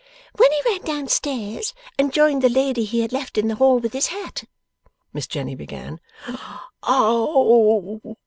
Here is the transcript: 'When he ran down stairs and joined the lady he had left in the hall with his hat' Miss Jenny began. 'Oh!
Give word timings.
'When 0.35 0.51
he 0.51 0.61
ran 0.65 0.81
down 0.81 1.09
stairs 1.09 1.75
and 1.99 2.11
joined 2.11 2.41
the 2.41 2.49
lady 2.49 2.85
he 2.85 3.01
had 3.01 3.13
left 3.13 3.37
in 3.37 3.47
the 3.49 3.53
hall 3.57 3.77
with 3.77 3.93
his 3.93 4.07
hat' 4.07 4.45
Miss 5.13 5.27
Jenny 5.27 5.53
began. 5.53 5.99
'Oh! 6.81 8.01